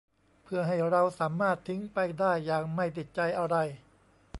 [0.43, 3.55] เพื่อให้เราสามารถทิ้งไปได้อย่างไม่ติดใจอะไร